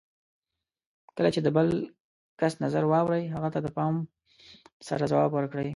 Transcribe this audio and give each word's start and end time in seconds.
کله 1.15 1.29
چې 1.35 1.39
د 1.43 1.47
بل 1.57 1.67
کس 2.39 2.53
نظر 2.63 2.83
واورئ، 2.91 3.23
هغه 3.35 3.49
ته 3.53 3.59
د 3.63 3.67
پام 3.77 3.93
سره 4.87 5.03
ځواب 5.11 5.31
ورکړئ. 5.33 5.69